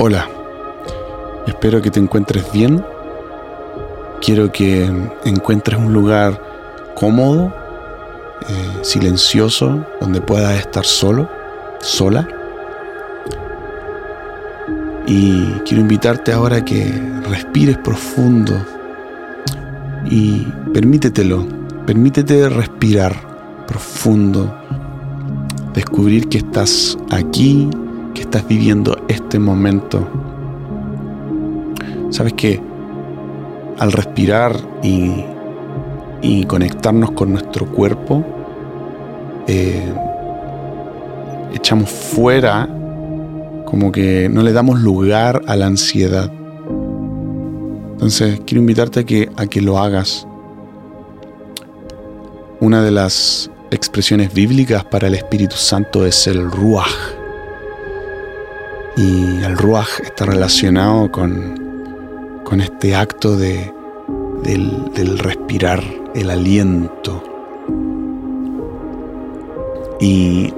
Hola, 0.00 0.28
espero 1.48 1.82
que 1.82 1.90
te 1.90 1.98
encuentres 1.98 2.52
bien. 2.52 2.84
Quiero 4.20 4.52
que 4.52 4.88
encuentres 5.24 5.76
un 5.76 5.92
lugar 5.92 6.40
cómodo, 6.94 7.52
eh, 8.48 8.78
silencioso, 8.82 9.84
donde 10.00 10.20
puedas 10.20 10.56
estar 10.56 10.84
solo, 10.84 11.28
sola. 11.80 12.28
Y 15.08 15.46
quiero 15.66 15.80
invitarte 15.80 16.32
ahora 16.32 16.58
a 16.58 16.64
que 16.64 16.92
respires 17.28 17.76
profundo 17.78 18.54
y 20.08 20.46
permítetelo, 20.72 21.44
permítete 21.86 22.48
respirar 22.48 23.16
profundo, 23.66 24.54
descubrir 25.74 26.28
que 26.28 26.38
estás 26.38 26.96
aquí 27.10 27.68
que 28.18 28.24
estás 28.24 28.48
viviendo 28.48 28.98
este 29.06 29.38
momento. 29.38 30.04
Sabes 32.10 32.32
que 32.32 32.60
al 33.78 33.92
respirar 33.92 34.56
y, 34.82 35.24
conectarnos 36.46 37.12
con 37.12 37.30
nuestro 37.30 37.66
cuerpo, 37.66 38.24
eh, 39.46 39.94
echamos 41.54 41.90
fuera, 41.90 42.68
como 43.66 43.92
que 43.92 44.28
no 44.28 44.42
le 44.42 44.52
damos 44.52 44.80
lugar 44.80 45.42
a 45.46 45.54
la 45.54 45.66
ansiedad. 45.66 46.32
Entonces 47.92 48.40
quiero 48.44 48.62
invitarte 48.62 49.00
a 49.00 49.04
que, 49.04 49.30
a 49.36 49.46
que 49.46 49.60
lo 49.60 49.78
hagas. 49.78 50.26
Una 52.58 52.82
de 52.82 52.90
las 52.90 53.48
expresiones 53.70 54.34
bíblicas 54.34 54.84
para 54.84 55.06
el 55.06 55.14
Espíritu 55.14 55.54
Santo 55.54 56.04
es 56.04 56.26
el 56.26 56.50
Ruach. 56.50 57.17
Y 58.98 59.44
el 59.44 59.56
Ruach 59.56 60.00
está 60.02 60.26
relacionado 60.26 61.08
con, 61.12 62.42
con 62.42 62.60
este 62.60 62.96
acto 62.96 63.36
de, 63.36 63.72
del, 64.42 65.18
respirar, 65.20 65.84
el 66.16 66.30
aliento. 66.30 67.22
Y, 70.00 70.52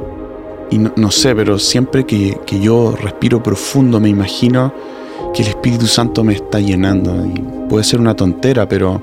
no, 0.97 1.11
sé, 1.11 1.35
pero 1.35 1.59
siempre 1.59 2.07
que, 2.07 2.39
que, 2.47 2.59
yo 2.61 2.97
respiro 2.99 3.43
profundo 3.43 4.01
me 4.01 4.09
imagino 4.09 4.73
que 5.35 5.43
el 5.43 5.49
Espíritu 5.49 5.87
Santo 5.87 6.25
me 6.25 6.33
está 6.33 6.61
llenando. 6.61 7.27
Y 7.27 7.45
puede 7.69 7.85
ser 7.85 8.01
una 8.01 8.17
tontera, 8.17 8.67
pero 8.67 9.03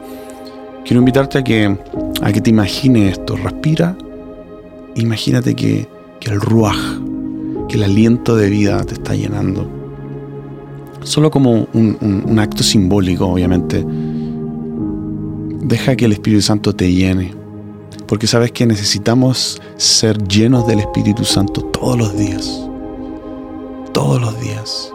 quiero 0.84 0.98
invitarte 0.98 1.38
a 1.38 1.44
que, 1.44 1.78
a 2.24 2.32
que 2.32 2.42
te 2.42 2.50
imagines 2.50 3.20
esto. 3.20 3.36
Respira, 3.36 3.96
imagínate 4.96 5.56
que, 5.56 5.88
el 6.22 6.42
Ruach 6.42 6.76
que 7.68 7.76
el 7.76 7.84
aliento 7.84 8.36
de 8.36 8.50
vida 8.50 8.84
te 8.84 8.94
está 8.94 9.16
llenando. 9.16 9.70
Solo 11.04 11.32
como 11.32 11.68
un, 11.74 12.38
acto 12.40 12.64
simbólico, 12.64 13.28
obviamente. 13.28 13.86
Deja 15.62 15.96
que 15.96 16.06
el 16.06 16.14
Espíritu 16.14 16.42
Santo 16.42 16.74
te 16.74 16.92
llene. 16.92 17.34
Porque 18.08 18.28
sabes 18.28 18.52
que 18.52 18.66
necesitamos 18.66 19.62
ser 19.76 20.18
llenos 20.28 20.66
del 20.68 20.80
Espíritu 20.80 21.26
Santo 21.26 21.62
todos 21.62 21.98
los 21.98 22.18
días. 22.18 22.68
Todos 23.94 24.22
los 24.22 24.40
días. 24.40 24.94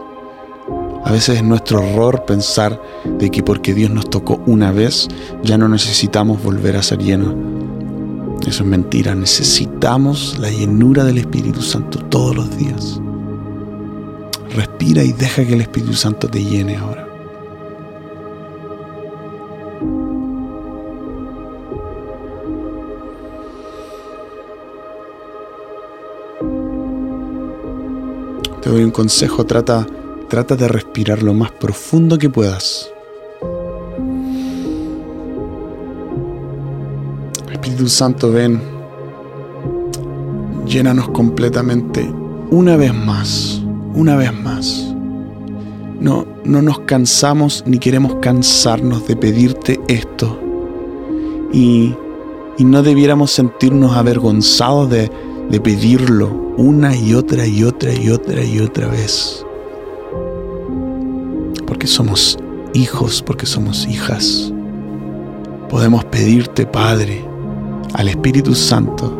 A 1.05 1.11
veces 1.11 1.37
es 1.37 1.43
nuestro 1.43 1.81
error 1.81 2.25
pensar 2.25 2.81
de 3.19 3.29
que 3.29 3.43
porque 3.43 3.73
Dios 3.73 3.91
nos 3.91 4.09
tocó 4.09 4.41
una 4.45 4.71
vez, 4.71 5.07
ya 5.43 5.57
no 5.57 5.67
necesitamos 5.67 6.41
volver 6.41 6.77
a 6.77 6.83
ser 6.83 6.99
llenos 6.99 7.35
eso 8.45 8.63
es 8.63 8.69
mentira. 8.69 9.15
Necesitamos 9.15 10.37
la 10.39 10.49
llenura 10.49 11.03
del 11.03 11.17
Espíritu 11.17 11.61
Santo 11.61 11.99
todos 12.09 12.35
los 12.35 12.57
días. 12.57 12.99
Respira 14.55 15.03
y 15.03 15.13
deja 15.13 15.45
que 15.45 15.53
el 15.53 15.61
Espíritu 15.61 15.93
Santo 15.93 16.27
te 16.27 16.43
llene 16.43 16.77
ahora. 16.77 17.07
Te 28.61 28.69
doy 28.69 28.83
un 28.83 28.91
consejo, 28.91 29.45
trata, 29.45 29.85
trata 30.29 30.55
de 30.55 30.67
respirar 30.67 31.23
lo 31.23 31.33
más 31.33 31.51
profundo 31.51 32.17
que 32.17 32.29
puedas. 32.29 32.92
Espíritu 37.63 37.87
Santo, 37.87 38.29
ven, 38.29 38.61
llénanos 40.67 41.07
completamente 41.11 42.13
una 42.51 42.75
vez 42.75 42.93
más, 42.93 43.63
una 43.93 44.17
vez 44.17 44.33
más. 44.33 44.93
No, 46.01 46.25
no 46.43 46.61
nos 46.61 46.81
cansamos 46.81 47.63
ni 47.65 47.79
queremos 47.79 48.15
cansarnos 48.15 49.07
de 49.07 49.15
pedirte 49.15 49.79
esto. 49.87 50.37
Y, 51.53 51.95
y 52.57 52.65
no 52.65 52.83
debiéramos 52.83 53.31
sentirnos 53.31 53.95
avergonzados 53.95 54.89
de, 54.89 55.09
de 55.49 55.61
pedirlo 55.61 56.27
una 56.57 56.93
y 56.93 57.13
otra 57.13 57.47
y 57.47 57.63
otra 57.63 57.93
y 57.93 58.09
otra 58.09 58.43
y 58.43 58.59
otra 58.59 58.87
vez. 58.87 59.45
Porque 61.65 61.87
somos 61.87 62.37
hijos, 62.73 63.21
porque 63.21 63.45
somos 63.45 63.87
hijas. 63.87 64.51
Podemos 65.69 66.03
pedirte, 66.03 66.65
Padre, 66.65 67.32
al 67.93 68.09
Espíritu 68.09 68.55
Santo 68.55 69.19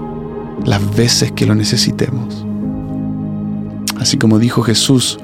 las 0.65 0.95
veces 0.95 1.31
que 1.31 1.45
lo 1.45 1.55
necesitemos. 1.55 2.45
Así 3.99 4.17
como 4.17 4.39
dijo 4.39 4.61
Jesús, 4.63 5.19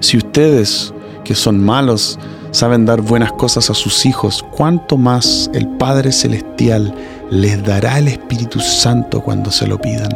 si 0.00 0.16
ustedes 0.16 0.92
que 1.24 1.34
son 1.34 1.64
malos 1.64 2.18
saben 2.50 2.84
dar 2.84 3.00
buenas 3.00 3.32
cosas 3.32 3.70
a 3.70 3.74
sus 3.74 4.04
hijos, 4.06 4.44
¿cuánto 4.50 4.96
más 4.96 5.50
el 5.54 5.68
Padre 5.68 6.12
Celestial 6.12 6.94
les 7.30 7.62
dará 7.62 7.98
el 7.98 8.08
Espíritu 8.08 8.60
Santo 8.60 9.20
cuando 9.20 9.50
se 9.50 9.66
lo 9.66 9.80
pidan? 9.80 10.10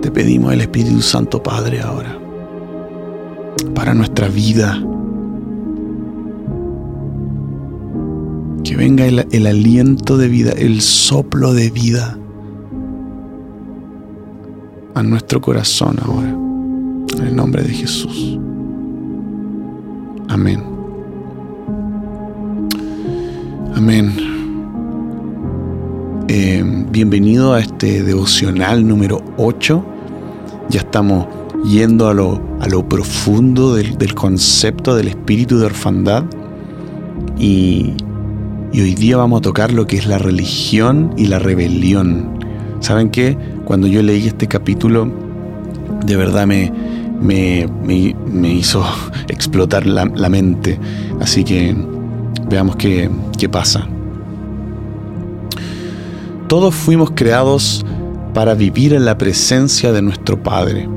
Te 0.00 0.10
pedimos 0.10 0.52
el 0.52 0.62
Espíritu 0.62 1.00
Santo, 1.02 1.42
Padre, 1.42 1.80
ahora, 1.80 2.18
para 3.74 3.94
nuestra 3.94 4.28
vida, 4.28 4.82
que 8.72 8.78
venga 8.78 9.04
el, 9.04 9.46
aliento 9.46 10.16
de 10.16 10.28
vida, 10.28 10.52
el 10.52 10.80
soplo 10.80 11.52
de 11.52 11.68
vida 11.68 12.18
a 14.94 15.02
nuestro 15.02 15.42
corazón 15.42 15.98
ahora. 16.00 16.30
En 17.18 17.26
el 17.26 17.36
nombre 17.36 17.64
de 17.64 17.68
Jesús. 17.68 18.38
Amén. 20.28 20.64
Amén. 23.74 24.14
Eh, 26.28 26.64
bienvenido 26.90 27.52
a 27.52 27.60
este 27.60 28.02
devocional 28.02 28.88
número 28.88 29.22
8. 29.36 29.84
Ya 30.70 30.80
estamos 30.80 31.26
yendo 31.62 32.08
a 32.08 32.14
lo, 32.14 32.40
a 32.58 32.68
lo 32.68 32.88
profundo 32.88 33.74
del, 33.74 33.98
del 33.98 34.14
concepto 34.14 34.96
del 34.96 35.08
espíritu 35.08 35.58
de 35.58 35.66
orfandad. 35.66 36.24
Y 37.38 37.92
y 38.72 38.80
hoy 38.80 38.94
día 38.94 39.18
vamos 39.18 39.38
a 39.38 39.42
tocar 39.42 39.72
lo 39.72 39.86
que 39.86 39.96
es 39.96 40.06
la 40.06 40.18
religión 40.18 41.12
y 41.16 41.26
la 41.26 41.38
rebelión. 41.38 42.38
¿Saben 42.80 43.10
qué? 43.10 43.36
Cuando 43.64 43.86
yo 43.86 44.02
leí 44.02 44.26
este 44.26 44.48
capítulo, 44.48 45.12
de 46.04 46.16
verdad 46.16 46.46
me, 46.46 46.72
me, 47.20 48.52
hizo 48.52 48.84
explotar 49.28 49.86
la, 49.86 50.28
mente. 50.28 50.78
Así 51.20 51.44
que 51.44 51.76
veamos 52.48 52.76
qué, 52.76 53.10
qué 53.38 53.48
pasa. 53.48 53.86
Todos 56.48 56.74
fuimos 56.74 57.12
creados 57.14 57.84
para 58.32 58.54
vivir 58.54 58.94
en 58.94 59.04
la 59.04 59.18
presencia 59.18 59.92
de 59.92 60.02
nuestro 60.02 60.42
Padre. 60.42 60.88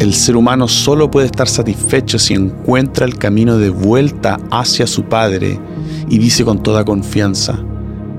El 0.00 0.14
ser 0.14 0.34
humano 0.34 0.66
solo 0.66 1.10
puede 1.10 1.26
estar 1.26 1.46
satisfecho 1.46 2.18
si 2.18 2.32
encuentra 2.32 3.04
el 3.04 3.18
camino 3.18 3.58
de 3.58 3.68
vuelta 3.68 4.40
hacia 4.50 4.86
su 4.86 5.04
Padre 5.04 5.60
y 6.08 6.16
dice 6.16 6.42
con 6.42 6.62
toda 6.62 6.86
confianza, 6.86 7.58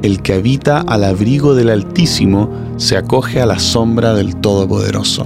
el 0.03 0.21
que 0.21 0.35
habita 0.35 0.81
al 0.81 1.03
abrigo 1.03 1.55
del 1.55 1.71
Altísimo 1.71 2.51
se 2.77 2.97
acoge 2.97 3.41
a 3.41 3.47
la 3.47 3.57
sombra 3.57 4.13
del 4.13 4.35
Todopoderoso. 4.35 5.25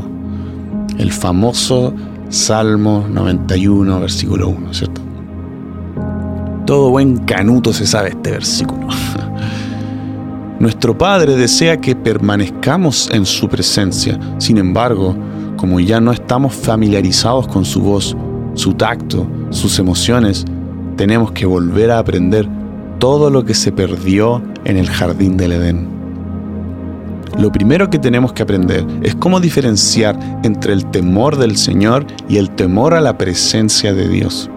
El 0.97 1.11
famoso 1.11 1.93
Salmo 2.29 3.05
91, 3.11 3.99
versículo 3.99 4.47
1, 4.47 4.73
¿cierto? 4.73 5.01
Todo 6.65 6.89
buen 6.89 7.17
canuto 7.17 7.73
se 7.73 7.85
sabe 7.85 8.11
este 8.11 8.31
versículo. 8.31 8.87
Nuestro 10.59 10.97
Padre 10.97 11.35
desea 11.35 11.81
que 11.81 11.97
permanezcamos 11.97 13.09
en 13.11 13.25
su 13.25 13.49
presencia. 13.49 14.17
Sin 14.37 14.57
embargo, 14.57 15.17
como 15.57 15.79
ya 15.79 15.99
no 15.99 16.11
estamos 16.11 16.53
familiarizados 16.53 17.47
con 17.47 17.65
su 17.65 17.81
voz, 17.81 18.15
su 18.53 18.73
tacto, 18.73 19.27
sus 19.49 19.79
emociones, 19.79 20.45
tenemos 20.95 21.31
que 21.31 21.45
volver 21.45 21.91
a 21.91 21.99
aprender 21.99 22.47
todo 22.99 23.29
lo 23.29 23.43
que 23.45 23.53
se 23.53 23.71
perdió 23.71 24.41
en 24.63 24.77
el 24.77 24.89
jardín 24.89 25.37
del 25.37 25.53
Edén. 25.53 25.95
lo 27.37 27.51
primero 27.51 27.89
que 27.89 27.99
tenemos 27.99 28.31
que 28.31 28.43
aprender 28.43 28.85
es 29.03 29.13
cómo 29.13 29.41
diferenciar 29.41 30.17
entre 30.43 30.71
el 30.71 30.85
temor 30.85 31.35
del 31.35 31.57
Señor 31.57 32.07
y 32.29 32.37
el 32.37 32.49
temor 32.49 32.93
a 32.93 33.01
la 33.01 33.17
presencia 33.17 33.93
de 33.93 34.07
Dios. 34.07 34.49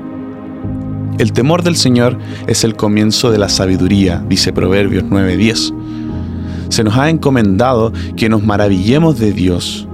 El 1.18 1.32
temor 1.32 1.64
del 1.64 1.74
Señor 1.74 2.16
es 2.46 2.62
el 2.62 2.76
comienzo 2.76 3.32
de 3.32 3.38
la 3.38 3.48
sabiduría, 3.48 4.22
dice 4.28 4.52
Proverbios 4.52 5.02
9:10. 5.02 5.74
Se 6.68 6.84
nos 6.84 6.96
ha 6.96 7.10
encomendado 7.10 7.92
que 8.16 8.28
nos 8.28 8.44
maravillemos 8.44 9.18
de 9.18 9.32
Dios 9.32 9.87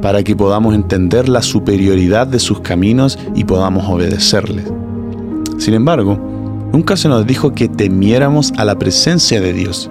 para 0.00 0.22
que 0.22 0.36
podamos 0.36 0.74
entender 0.74 1.28
la 1.28 1.42
superioridad 1.42 2.26
de 2.26 2.38
sus 2.38 2.60
caminos 2.60 3.18
y 3.34 3.44
podamos 3.44 3.88
obedecerles. 3.88 4.72
Sin 5.58 5.74
embargo, 5.74 6.18
nunca 6.72 6.96
se 6.96 7.08
nos 7.08 7.26
dijo 7.26 7.54
que 7.54 7.68
temiéramos 7.68 8.52
a 8.56 8.64
la 8.64 8.78
presencia 8.78 9.40
de 9.40 9.52
Dios. 9.52 9.88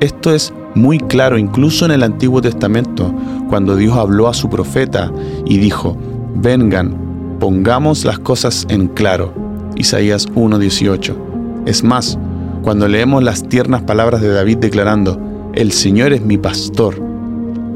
Esto 0.00 0.34
es 0.34 0.52
muy 0.74 0.98
claro 0.98 1.38
incluso 1.38 1.84
en 1.84 1.92
el 1.92 2.02
Antiguo 2.02 2.42
Testamento, 2.42 3.14
cuando 3.48 3.76
Dios 3.76 3.96
habló 3.96 4.28
a 4.28 4.34
su 4.34 4.50
profeta 4.50 5.12
y 5.44 5.58
dijo, 5.58 5.96
vengan, 6.34 6.96
pongamos 7.38 8.04
las 8.04 8.18
cosas 8.18 8.66
en 8.68 8.88
claro 8.88 9.32
Isaías 9.76 10.28
1:18. 10.34 11.14
Es 11.66 11.82
más, 11.82 12.18
cuando 12.62 12.88
leemos 12.88 13.22
las 13.22 13.48
tiernas 13.48 13.82
palabras 13.82 14.20
de 14.20 14.28
David 14.28 14.58
declarando, 14.58 15.20
el 15.54 15.72
Señor 15.72 16.12
es 16.12 16.22
mi 16.22 16.38
pastor, 16.38 17.00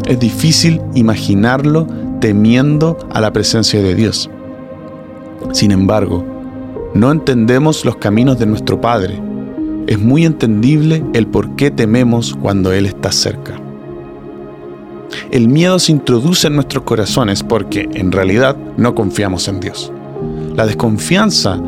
es 0.08 0.18
difícil 0.18 0.80
imaginarlo 0.94 1.86
temiendo 2.20 2.98
a 3.10 3.20
la 3.20 3.32
presencia 3.32 3.80
de 3.80 3.94
Dios. 3.94 4.28
Sin 5.52 5.70
embargo, 5.70 6.24
no 6.94 7.12
entendemos 7.12 7.84
los 7.84 7.96
caminos 7.96 8.38
de 8.38 8.46
nuestro 8.46 8.80
Padre. 8.80 9.20
Es 9.86 9.98
muy 9.98 10.24
entendible 10.24 11.04
el 11.12 11.26
por 11.26 11.54
qué 11.56 11.70
tememos 11.70 12.36
cuando 12.40 12.72
Él 12.72 12.86
está 12.86 13.12
cerca. 13.12 13.60
El 15.30 15.48
miedo 15.48 15.78
se 15.78 15.92
introduce 15.92 16.46
en 16.46 16.54
nuestros 16.54 16.84
corazones 16.84 17.42
porque 17.42 17.88
en 17.92 18.10
realidad 18.10 18.56
no 18.76 18.94
confiamos 18.94 19.46
en 19.48 19.60
Dios. 19.60 19.92
La 20.54 20.66
desconfianza 20.66 21.60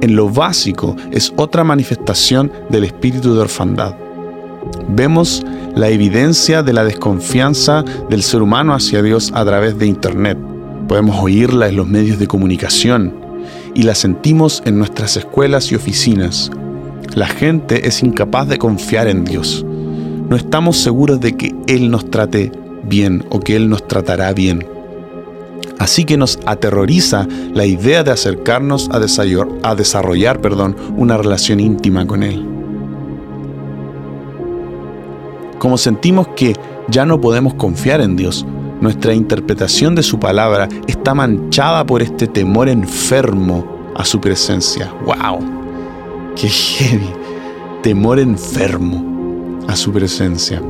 en 0.00 0.14
lo 0.14 0.28
básico 0.28 0.94
es 1.10 1.32
otra 1.36 1.64
manifestación 1.64 2.52
del 2.68 2.84
espíritu 2.84 3.34
de 3.34 3.40
orfandad. 3.40 3.94
Vemos 4.88 5.44
la 5.74 5.90
evidencia 5.90 6.62
de 6.62 6.72
la 6.72 6.84
desconfianza 6.84 7.84
del 8.10 8.22
ser 8.22 8.42
humano 8.42 8.74
hacia 8.74 9.02
Dios 9.02 9.30
a 9.34 9.44
través 9.44 9.78
de 9.78 9.86
Internet. 9.86 10.38
Podemos 10.88 11.22
oírla 11.22 11.68
en 11.68 11.76
los 11.76 11.86
medios 11.86 12.18
de 12.18 12.26
comunicación 12.26 13.14
y 13.74 13.82
la 13.82 13.94
sentimos 13.94 14.62
en 14.64 14.78
nuestras 14.78 15.16
escuelas 15.16 15.70
y 15.70 15.74
oficinas. 15.74 16.50
La 17.14 17.26
gente 17.26 17.86
es 17.86 18.02
incapaz 18.02 18.48
de 18.48 18.58
confiar 18.58 19.06
en 19.08 19.24
Dios. 19.24 19.64
No 20.28 20.36
estamos 20.36 20.78
seguros 20.78 21.20
de 21.20 21.36
que 21.36 21.54
Él 21.66 21.90
nos 21.90 22.10
trate 22.10 22.50
bien 22.82 23.24
o 23.30 23.40
que 23.40 23.56
Él 23.56 23.68
nos 23.68 23.86
tratará 23.86 24.32
bien. 24.32 24.66
Así 25.78 26.04
que 26.04 26.16
nos 26.16 26.40
aterroriza 26.44 27.28
la 27.54 27.66
idea 27.66 28.02
de 28.02 28.10
acercarnos 28.10 28.90
a 28.90 29.74
desarrollar, 29.74 30.40
perdón, 30.40 30.76
una 30.96 31.16
relación 31.16 31.60
íntima 31.60 32.06
con 32.06 32.22
Él. 32.22 32.57
Como 35.58 35.76
sentimos 35.76 36.28
que 36.36 36.54
ya 36.88 37.04
no 37.04 37.20
podemos 37.20 37.54
confiar 37.54 38.00
en 38.00 38.16
Dios, 38.16 38.46
nuestra 38.80 39.12
interpretación 39.12 39.94
de 39.96 40.04
su 40.04 40.20
palabra 40.20 40.68
está 40.86 41.14
manchada 41.14 41.84
por 41.84 42.00
este 42.00 42.28
temor 42.28 42.68
enfermo 42.68 43.66
a 43.96 44.04
su 44.04 44.20
presencia. 44.20 44.94
¡Wow! 45.04 45.40
¡Qué 46.36 46.48
heavy! 46.48 47.10
Temor 47.82 48.20
enfermo 48.20 49.58
a 49.66 49.74
su 49.74 49.92
presencia. 49.92 50.62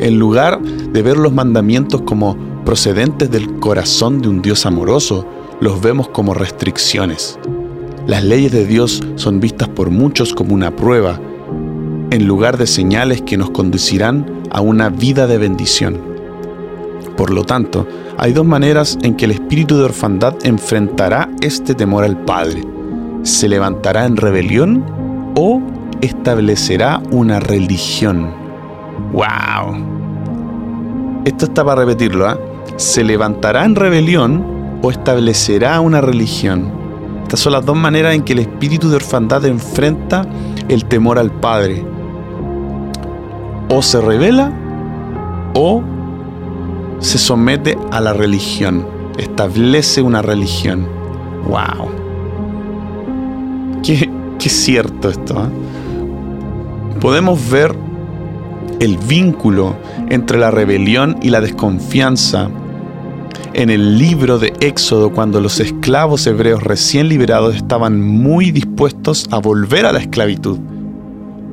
En 0.00 0.18
lugar 0.18 0.62
de 0.62 1.02
ver 1.02 1.18
los 1.18 1.32
mandamientos 1.32 2.02
como 2.02 2.36
procedentes 2.64 3.30
del 3.30 3.58
corazón 3.58 4.22
de 4.22 4.28
un 4.28 4.40
Dios 4.40 4.64
amoroso, 4.64 5.26
los 5.60 5.80
vemos 5.80 6.08
como 6.08 6.32
restricciones. 6.32 7.38
Las 8.06 8.24
leyes 8.24 8.52
de 8.52 8.66
Dios 8.66 9.02
son 9.16 9.40
vistas 9.40 9.68
por 9.68 9.90
muchos 9.90 10.32
como 10.32 10.54
una 10.54 10.74
prueba, 10.74 11.20
en 12.10 12.26
lugar 12.26 12.56
de 12.56 12.66
señales 12.66 13.22
que 13.22 13.36
nos 13.36 13.50
conducirán 13.50 14.42
a 14.50 14.60
una 14.60 14.88
vida 14.88 15.26
de 15.26 15.38
bendición. 15.38 16.00
Por 17.16 17.30
lo 17.30 17.44
tanto, 17.44 17.86
hay 18.18 18.32
dos 18.32 18.44
maneras 18.44 18.98
en 19.02 19.16
que 19.16 19.24
el 19.24 19.32
espíritu 19.32 19.78
de 19.78 19.84
orfandad 19.84 20.34
enfrentará 20.44 21.30
este 21.40 21.74
temor 21.74 22.04
al 22.04 22.22
Padre. 22.24 22.62
Se 23.22 23.48
levantará 23.48 24.04
en 24.04 24.16
rebelión 24.16 24.84
o 25.34 25.62
establecerá 26.00 27.02
una 27.10 27.40
religión. 27.40 28.30
¡Wow! 29.12 31.22
Esto 31.24 31.46
está 31.46 31.64
para 31.64 31.84
repetirlo, 31.84 32.28
¿ah? 32.28 32.38
se 32.76 33.02
levantará 33.02 33.64
en 33.64 33.74
rebelión 33.74 34.78
o 34.82 34.90
establecerá 34.90 35.80
una 35.80 36.00
religión. 36.00 36.70
Estas 37.22 37.40
son 37.40 37.52
las 37.52 37.64
dos 37.64 37.76
maneras 37.76 38.14
en 38.14 38.22
que 38.22 38.34
el 38.34 38.40
espíritu 38.40 38.88
de 38.88 38.96
orfandad 38.96 39.44
enfrenta 39.44 40.24
el 40.68 40.84
temor 40.84 41.18
al 41.18 41.32
Padre. 41.32 41.84
O 43.68 43.82
se 43.82 44.00
revela 44.00 44.52
o 45.54 45.82
se 47.00 47.18
somete 47.18 47.76
a 47.90 48.00
la 48.00 48.12
religión, 48.12 48.86
establece 49.18 50.02
una 50.02 50.22
religión. 50.22 50.86
¡Wow! 51.48 51.90
Qué, 53.82 54.10
qué 54.38 54.48
cierto 54.48 55.08
esto. 55.10 55.34
¿eh? 55.34 56.98
Podemos 57.00 57.50
ver 57.50 57.74
el 58.80 58.98
vínculo 58.98 59.76
entre 60.08 60.38
la 60.38 60.50
rebelión 60.50 61.16
y 61.22 61.30
la 61.30 61.40
desconfianza 61.40 62.50
en 63.54 63.70
el 63.70 63.98
libro 63.98 64.38
de 64.38 64.52
Éxodo 64.60 65.12
cuando 65.12 65.40
los 65.40 65.60
esclavos 65.60 66.26
hebreos 66.26 66.62
recién 66.62 67.08
liberados 67.08 67.56
estaban 67.56 68.00
muy 68.02 68.50
dispuestos 68.50 69.26
a 69.30 69.38
volver 69.38 69.86
a 69.86 69.92
la 69.92 70.00
esclavitud, 70.00 70.58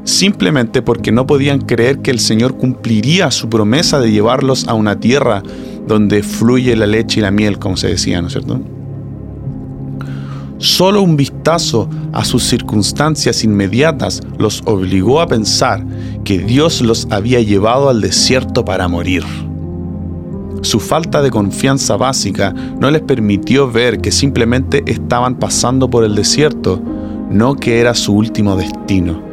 simplemente 0.03 0.81
porque 0.81 1.11
no 1.11 1.25
podían 1.25 1.61
creer 1.61 1.99
que 1.99 2.11
el 2.11 2.19
Señor 2.19 2.57
cumpliría 2.57 3.31
su 3.31 3.49
promesa 3.49 3.99
de 3.99 4.11
llevarlos 4.11 4.67
a 4.67 4.73
una 4.73 4.99
tierra 4.99 5.43
donde 5.87 6.23
fluye 6.23 6.75
la 6.75 6.87
leche 6.87 7.19
y 7.19 7.23
la 7.23 7.31
miel, 7.31 7.59
como 7.59 7.77
se 7.77 7.87
decía, 7.87 8.21
¿no 8.21 8.27
es 8.27 8.33
cierto? 8.33 8.59
Solo 10.57 11.01
un 11.01 11.17
vistazo 11.17 11.89
a 12.13 12.23
sus 12.23 12.43
circunstancias 12.43 13.43
inmediatas 13.43 14.21
los 14.37 14.61
obligó 14.65 15.19
a 15.19 15.27
pensar 15.27 15.85
que 16.23 16.39
Dios 16.39 16.81
los 16.81 17.07
había 17.09 17.41
llevado 17.41 17.89
al 17.89 17.99
desierto 17.99 18.63
para 18.63 18.87
morir. 18.87 19.23
Su 20.61 20.79
falta 20.79 21.21
de 21.21 21.31
confianza 21.31 21.97
básica 21.97 22.53
no 22.79 22.89
les 22.89 23.01
permitió 23.01 23.69
ver 23.69 23.99
que 23.99 24.13
simplemente 24.13 24.83
estaban 24.85 25.35
pasando 25.35 25.89
por 25.89 26.05
el 26.05 26.15
desierto, 26.15 26.81
no 27.29 27.55
que 27.55 27.81
era 27.81 27.93
su 27.93 28.13
último 28.13 28.55
destino. 28.55 29.32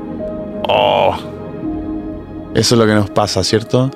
Eso 2.54 2.74
es 2.74 2.78
lo 2.80 2.86
que 2.86 2.94
nos 2.94 3.10
pasa, 3.10 3.44
¿cierto? 3.44 3.90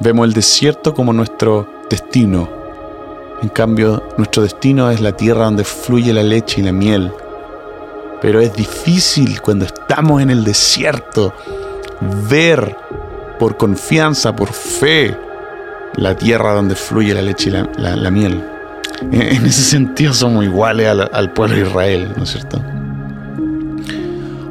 Vemos 0.00 0.26
el 0.26 0.32
desierto 0.32 0.94
como 0.94 1.12
nuestro 1.12 1.68
destino. 1.88 2.48
En 3.40 3.48
cambio, 3.50 4.02
nuestro 4.16 4.42
destino 4.42 4.90
es 4.90 5.00
la 5.00 5.12
tierra 5.12 5.44
donde 5.44 5.62
fluye 5.62 6.12
la 6.12 6.24
leche 6.24 6.60
y 6.60 6.64
la 6.64 6.72
miel. 6.72 7.12
Pero 8.20 8.40
es 8.40 8.52
difícil 8.54 9.40
cuando 9.40 9.64
estamos 9.64 10.20
en 10.22 10.30
el 10.30 10.42
desierto 10.42 11.34
ver 12.28 12.76
por 13.38 13.56
confianza, 13.56 14.34
por 14.34 14.52
fe, 14.52 15.16
la 15.96 16.16
tierra 16.16 16.54
donde 16.54 16.74
fluye 16.74 17.14
la 17.14 17.22
leche 17.22 17.50
y 17.50 17.52
la, 17.52 18.10
miel. 18.10 18.42
En, 19.12 19.46
ese 19.46 19.62
sentido 19.70 20.12
somos 20.14 20.44
iguales 20.44 20.88
al, 20.88 21.08
al 21.12 21.32
pueblo 21.32 21.56
de 21.56 21.62
Israel, 21.62 22.12
¿no 22.16 22.24
es 22.24 22.30
cierto? 22.30 22.60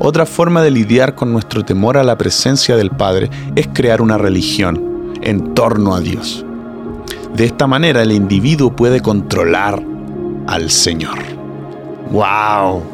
Otra 0.03 0.25
forma 0.25 0.63
de 0.63 0.72
lidiar 0.72 1.13
con 1.13 1.31
nuestro 1.31 1.63
temor 1.63 1.96
a 1.96 2.03
la 2.03 2.17
presencia 2.17 2.75
del 2.75 2.89
Padre 2.89 3.29
es 3.55 3.67
crear 3.72 4.01
una 4.01 4.17
religión 4.17 5.13
en 5.22 5.53
torno 5.53 5.93
a 5.93 6.00
Dios. 6.00 6.43
De 7.36 7.46
esta 7.46 7.67
manera 7.67 8.01
el 8.01 8.12
individuo 8.12 8.75
puede 8.75 9.00
controlar 9.01 9.79
al 10.48 10.72
Señor. 10.72 11.20
¡Wow! 12.12 12.81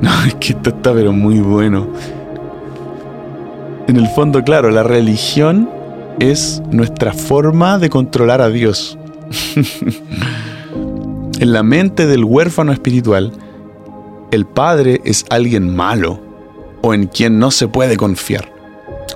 No, 0.00 0.10
es 0.26 0.34
que 0.34 0.52
esto 0.52 0.70
está 0.70 0.92
pero 0.92 1.12
muy 1.12 1.38
bueno. 1.38 1.86
En 3.86 3.96
el 3.96 4.08
fondo, 4.08 4.42
claro, 4.42 4.70
la 4.70 4.82
religión 4.82 5.70
es 6.18 6.60
nuestra 6.70 7.12
forma 7.12 7.78
de 7.78 7.88
controlar 7.88 8.42
a 8.42 8.48
Dios. 8.48 8.98
en 11.38 11.52
la 11.52 11.62
mente 11.62 12.06
del 12.06 12.24
huérfano 12.24 12.72
espiritual, 12.72 13.32
el 14.30 14.46
padre 14.46 15.00
es 15.04 15.24
alguien 15.30 15.74
malo 15.74 16.20
o 16.82 16.94
en 16.94 17.06
quien 17.06 17.38
no 17.38 17.50
se 17.50 17.68
puede 17.68 17.96
confiar. 17.96 18.52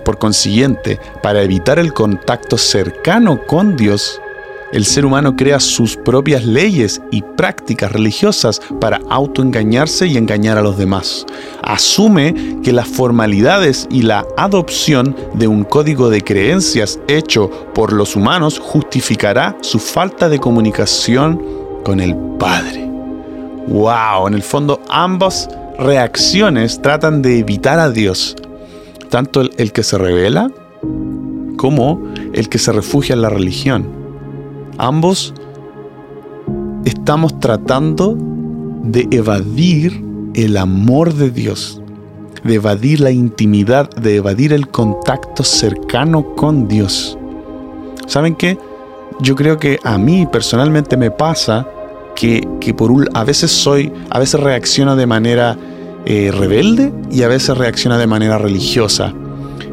Por 0.05 0.19
consiguiente, 0.19 0.99
para 1.23 1.43
evitar 1.43 1.79
el 1.79 1.93
contacto 1.93 2.57
cercano 2.59 3.41
con 3.47 3.77
Dios, 3.77 4.21
El 4.73 4.85
ser 4.85 5.05
humano 5.05 5.35
crea 5.35 5.59
sus 5.59 5.97
propias 5.97 6.45
leyes 6.45 7.03
y 7.11 7.23
prácticas 7.23 7.91
religiosas 7.91 8.61
para 8.81 9.01
autoengañarse 9.11 10.07
y 10.07 10.17
engañar 10.17 10.59
a 10.59 10.63
los 10.63 10.79
demás. 10.79 11.27
Asume 11.63 12.61
que 12.63 12.73
las 12.73 12.87
formalidades 12.87 13.89
y 13.91 14.03
la 14.03 14.25
adopción 14.37 15.17
de 15.35 15.49
un 15.49 15.65
código 15.65 16.09
de 16.09 16.23
creencias 16.23 17.01
hecho 17.09 17.51
por 17.75 17.93
los 17.93 18.15
humanos 18.15 18.61
justificará 18.61 19.57
su 19.61 19.81
falta 19.81 20.29
de 20.29 20.39
comunicación 20.39 21.43
con 21.83 21.99
el 21.99 22.15
Padre. 22.39 22.90
¡Wow! 23.69 24.29
En 24.29 24.35
el 24.35 24.43
fondo 24.43 24.81
ambas 24.89 25.49
reacciones 25.79 26.81
tratan 26.83 27.23
de 27.23 27.39
evitar 27.39 27.79
a 27.79 27.91
Dios, 27.91 28.37
tanto 29.09 29.41
el, 29.41 29.73
que 29.73 29.83
se 29.83 29.97
revela 29.97 30.51
como 31.57 32.03
el 32.33 32.49
que 32.49 32.59
se 32.59 32.73
refugia 32.73 33.15
en 33.15 33.23
la 33.23 33.31
religión. 33.31 33.89
Ambos 34.79 35.35
estamos 36.85 37.39
tratando 37.41 38.17
de 38.85 39.09
evadir 39.11 40.03
el 40.35 40.57
amor 40.57 41.15
de 41.15 41.31
Dios, 41.31 41.81
de 42.45 42.55
evadir 42.55 43.01
la 43.01 43.11
intimidad, 43.11 43.91
de 43.91 44.17
evadir 44.17 44.53
el 44.53 44.69
contacto 44.69 45.45
cercano 45.45 46.35
con 46.35 46.69
Dios. 46.69 47.19
¿Saben 48.07 48.35
qué? 48.35 48.59
Yo 49.21 49.35
creo 49.35 49.59
que 49.59 49.79
a 49.85 49.99
mí 49.99 50.27
personalmente 50.27 50.97
me 50.97 51.11
pasa 51.11 51.67
que, 52.21 52.75
por 52.75 52.91
un, 52.91 53.09
a 53.15 53.25
veces 53.25 53.51
soy, 53.51 53.91
a 54.11 54.19
veces 54.19 54.41
reacciono 54.41 54.95
de 54.95 55.07
manera 55.07 55.57
eh, 56.05 56.31
rebelde 56.31 56.93
y 57.11 57.23
a 57.23 57.29
veces 57.29 57.57
reacciona 57.57 57.97
de 57.97 58.07
manera 58.07 58.37
religiosa. 58.37 59.15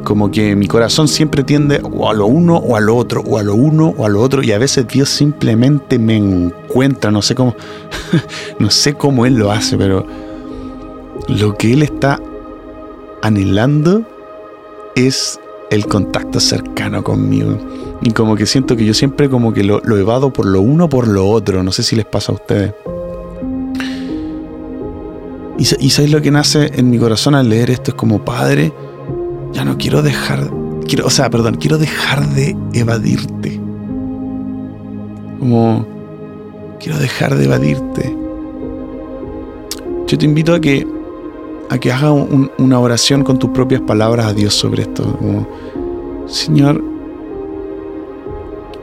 Como 0.06 0.32
que 0.32 0.56
mi 0.56 0.68
corazón 0.68 1.10
siempre 1.10 1.44
tiende 1.44 1.82
o 1.84 2.10
a 2.10 2.14
lo 2.14 2.26
uno 2.28 2.56
o 2.56 2.78
a 2.78 2.80
lo 2.80 2.96
otro, 2.96 3.22
o 3.22 3.38
a 3.38 3.44
lo 3.44 3.56
uno 3.56 3.94
o 3.98 4.06
a 4.06 4.10
lo 4.10 4.22
otro, 4.22 4.42
y 4.44 4.54
a 4.54 4.58
veces 4.58 4.88
Dios 4.88 5.10
simplemente 5.10 6.00
me 6.00 6.16
encuentra, 6.16 7.12
no 7.12 7.22
sé 7.22 7.36
cómo, 7.36 7.54
no 8.60 8.70
sé 8.70 8.94
cómo 8.94 9.26
Él 9.26 9.36
lo 9.36 9.52
hace, 9.52 9.78
pero 9.78 10.08
lo 11.28 11.56
que 11.56 11.74
Él 11.74 11.84
está 11.84 12.22
anhelando 13.22 14.04
es 14.96 15.42
el 15.70 15.86
contacto 15.88 16.40
cercano 16.40 17.04
conmigo. 17.04 17.58
Y 18.02 18.12
como 18.12 18.36
que 18.36 18.46
siento 18.46 18.76
que 18.76 18.86
yo 18.86 18.94
siempre 18.94 19.30
como 19.30 19.54
que 19.54 19.64
lo, 19.64 19.82
lo 19.84 19.98
evado 19.98 20.32
por 20.32 20.46
lo 20.46 20.62
uno 20.62 20.86
o 20.86 20.90
por 20.90 21.08
lo 21.08 21.28
otro, 21.28 21.64
no 21.64 21.72
sé 21.72 21.84
si 21.84 21.96
les 21.96 22.06
pasa 22.06 22.32
a 22.32 22.36
ustedes. 22.36 22.74
Y, 25.58 25.64
y 25.86 25.90
sabéis 25.90 26.12
lo 26.12 26.22
que 26.22 26.32
nace 26.32 26.72
en 26.76 26.90
mi 26.90 27.00
corazón 27.00 27.36
al 27.36 27.50
leer 27.50 27.72
esto 27.72 27.92
es 27.92 27.96
como 27.96 28.24
Padre, 28.24 28.72
ya 29.54 29.66
no 29.66 29.78
quiero 29.78 30.04
dejar, 30.04 30.52
quiero, 30.88 31.08
o 31.08 31.10
sea, 31.10 31.30
perdón, 31.30 31.56
quiero 31.56 31.78
dejar 31.78 32.28
de 32.30 32.56
evadirte. 32.74 33.60
Como, 35.40 35.88
quiero 36.80 37.00
dejar 37.00 37.36
de 37.36 37.46
evadirte. 37.46 38.16
Yo 40.08 40.18
te 40.18 40.26
invito 40.26 40.54
a 40.54 40.62
que, 40.62 40.88
a 41.70 41.78
que 41.78 41.92
hagas 41.92 42.14
una 42.58 42.80
oración 42.80 43.24
con 43.24 43.40
tus 43.40 43.50
propias 43.52 43.82
palabras 43.82 44.28
a 44.28 44.34
Dios 44.34 44.54
sobre 44.54 44.84
esto. 44.84 45.18
Señor, 46.28 46.84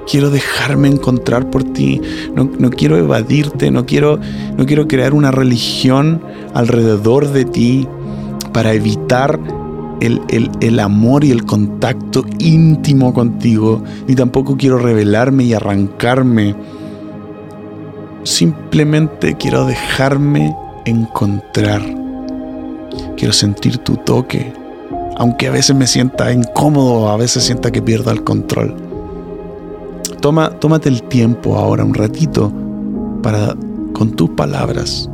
quiero 0.06 0.30
dejarme 0.30 0.88
encontrar 0.88 1.50
por 1.50 1.64
ti, 1.64 2.00
no, 2.34 2.50
no, 2.58 2.70
quiero 2.70 2.96
evadirte, 2.96 3.70
no 3.70 3.86
quiero, 3.86 4.18
no 4.56 4.66
quiero 4.66 4.86
crear 4.86 5.14
una 5.14 5.30
religión 5.30 6.22
alrededor 6.52 7.28
de 7.28 7.44
ti 7.44 7.88
para 8.52 8.72
evitar 8.72 9.38
el, 10.00 10.80
amor 10.80 11.24
y 11.24 11.30
el 11.30 11.44
contacto 11.44 12.24
íntimo 12.38 13.14
contigo, 13.14 13.82
ni 14.06 14.14
tampoco 14.14 14.56
quiero 14.56 14.78
revelarme 14.78 15.44
y 15.44 15.54
arrancarme. 15.54 16.54
Simplemente 18.22 19.36
quiero 19.36 19.66
dejarme 19.66 20.54
encontrar. 20.84 22.03
Quiero 23.16 23.32
sentir 23.32 23.78
tu 23.78 23.96
toque, 23.96 24.52
aunque 25.16 25.48
a 25.48 25.50
veces 25.50 25.76
me 25.76 25.86
sienta 25.86 26.32
incómodo, 26.32 27.08
a 27.08 27.16
veces 27.16 27.44
sienta 27.44 27.70
que 27.70 27.82
pierdo 27.82 28.10
el 28.10 28.24
control. 28.24 28.74
Toma, 30.20 30.50
tómate 30.58 30.88
el 30.88 31.02
tiempo 31.02 31.56
ahora, 31.56 31.84
un 31.84 31.94
ratito, 31.94 32.52
para 33.22 33.54
con 33.92 34.12
tus 34.12 34.30
palabras, 34.30 35.08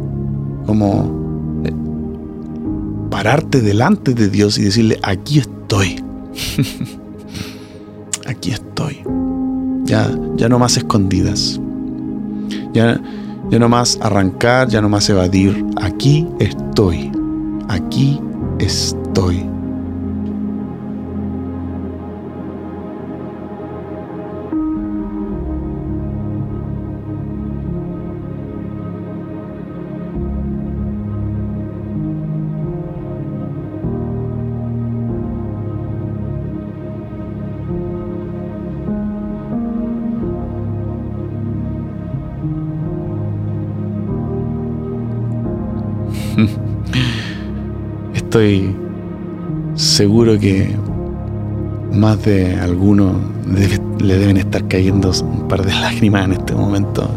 como 0.67 1.21
pararte 3.11 3.61
delante 3.61 4.15
de 4.15 4.31
Dios 4.31 4.59
y 4.59 4.63
decirle, 4.63 4.99
aquí 5.03 5.41
estoy. 5.41 6.03
aquí 8.27 8.53
estoy. 8.53 9.03
Ya, 9.85 10.11
ya 10.37 10.49
no 10.49 10.59
más 10.59 10.77
escondidas. 10.77 11.61
Ya, 12.73 13.01
ya 13.51 13.59
no 13.59 13.69
más 13.69 13.99
arrancar, 14.01 14.69
ya 14.69 14.81
no 14.81 14.89
más 14.89 15.11
evadir. 15.11 15.67
Aquí 15.77 16.27
estoy. 16.39 17.11
Aquí 17.71 18.21
estoy. 18.59 19.49
Estoy 48.31 48.77
seguro 49.75 50.39
que 50.39 50.73
más 51.93 52.23
de 52.23 52.55
alguno 52.61 53.17
le 53.99 54.19
deben 54.19 54.37
estar 54.37 54.69
cayendo 54.69 55.11
un 55.25 55.49
par 55.49 55.67
de 55.67 55.73
lágrimas 55.81 56.27
en 56.27 56.33
este 56.35 56.55
momento. 56.55 57.11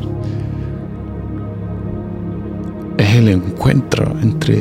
Es 2.97 3.15
el 3.15 3.27
encuentro 3.27 4.11
entre 4.23 4.57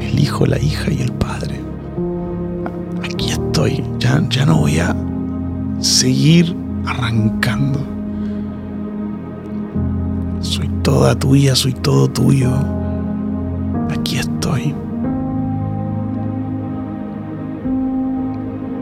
el 0.00 0.20
hijo, 0.20 0.46
la 0.46 0.60
hija 0.60 0.92
y 0.92 1.02
el 1.02 1.10
padre. 1.10 1.56
Aquí 3.02 3.32
estoy, 3.32 3.82
ya, 3.98 4.24
ya 4.30 4.46
no 4.46 4.58
voy 4.58 4.78
a 4.78 4.94
seguir 5.80 6.54
arrancando. 6.86 7.80
Soy 10.38 10.68
toda 10.84 11.18
tuya, 11.18 11.56
soy 11.56 11.72
todo 11.72 12.06
tuyo 12.06 12.52
aquí 13.92 14.18
estoy. 14.18 14.72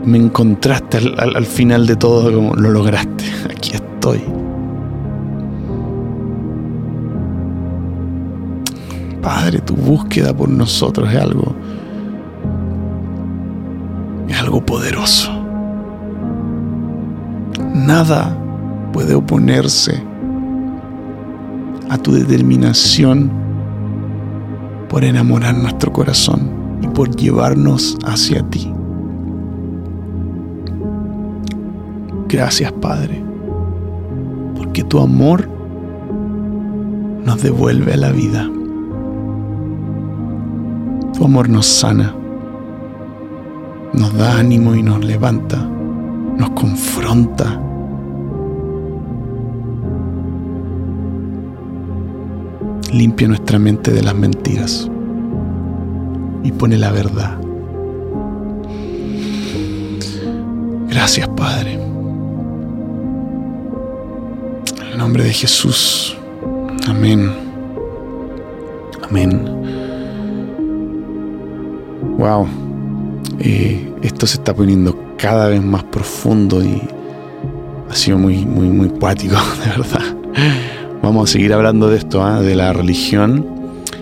Me 0.09 0.17
encontraste 0.17 0.97
al, 0.97 1.45
final 1.45 1.85
de 1.85 1.95
todo, 1.95 2.33
como 2.33 2.55
lo 2.55 2.71
lograste, 2.71 3.25
aquí 3.47 3.73
estoy. 3.75 4.19
Padre, 9.21 9.59
tu 9.59 9.75
búsqueda 9.75 10.35
por 10.35 10.49
nosotros 10.49 11.13
es 11.13 11.21
algo, 11.21 11.55
es 14.27 14.39
algo 14.39 14.65
poderoso. 14.65 15.31
Nada 17.75 18.35
puede 18.91 19.13
oponerse 19.13 20.01
a 21.87 21.99
tu 21.99 22.13
determinación 22.13 23.31
por 24.89 25.03
enamorar 25.03 25.55
nuestro 25.55 25.93
corazón 25.93 26.49
y 26.81 26.87
por 26.87 27.15
llevarnos 27.15 27.95
hacia 28.03 28.41
ti. 28.49 28.73
Gracias 32.29 32.71
Padre, 32.71 33.23
porque 34.55 34.83
tu 34.83 34.99
amor 34.99 35.49
nos 37.25 37.41
devuelve 37.41 37.93
a 37.93 37.97
la 37.97 38.11
vida. 38.11 38.49
Tu 41.17 41.25
amor 41.25 41.49
nos 41.49 41.65
sana, 41.65 42.15
nos 43.93 44.13
da 44.13 44.37
ánimo 44.37 44.75
y 44.75 44.83
nos 44.83 45.03
levanta, 45.03 45.57
nos 46.37 46.51
confronta 46.51 47.59
limpia 52.91 53.27
nuestra 53.27 53.59
mente 53.59 53.91
de 53.91 54.03
las 54.03 54.15
mentiras 54.15 54.89
y 56.43 56.51
pone 56.51 56.77
la 56.77 56.91
verdad. 56.91 57.37
Gracias, 60.89 61.27
Padre. 61.29 61.88
Nombre 64.99 65.23
de 65.23 65.31
Jesús. 65.31 66.17
Amén. 66.85 67.31
Amén. 69.09 69.49
Wow. 72.17 72.45
Eh, 73.39 73.93
esto 74.01 74.27
se 74.27 74.35
está 74.35 74.53
poniendo 74.53 75.15
cada 75.17 75.47
vez 75.47 75.63
más 75.63 75.85
profundo 75.85 76.61
y 76.61 76.81
Ha 77.89 77.95
sido 77.95 78.17
muy, 78.17 78.45
muy, 78.45 78.67
muy 78.67 78.89
cuático, 78.89 79.35
de 79.63 79.71
verdad. 79.71 80.15
Vamos 81.01 81.29
a 81.29 81.31
seguir 81.31 81.53
hablando 81.53 81.89
de 81.89 81.97
esto, 81.97 82.21
¿ah? 82.21 82.41
de 82.41 82.55
la 82.55 82.73
religión 82.73 83.47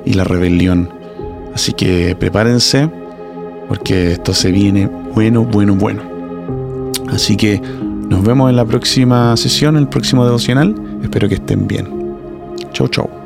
y 0.03 0.13
la 0.13 0.23
rebelión. 0.23 0.89
Así 1.53 1.73
que 1.73 2.15
prepárense, 2.19 2.89
porque 3.69 4.13
esto 4.13 4.33
se 4.33 4.51
viene 4.51 4.89
bueno, 5.13 5.45
bueno, 5.45 5.75
bueno. 5.75 6.01
Así 7.09 7.37
que 7.37 7.61
nos 8.09 8.23
vemos 8.23 8.49
en 8.49 8.55
la 8.55 8.65
próxima 8.65 9.37
sesión, 9.37 9.77
el 9.77 9.87
próximo 9.87 10.25
devocional. 10.25 10.86
Espero 11.01 11.27
que 11.27 11.35
estén 11.35 11.67
bien. 11.67 11.87
Chau, 12.73 12.87
chau. 12.87 13.16